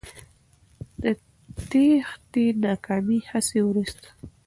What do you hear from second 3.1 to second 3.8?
هڅې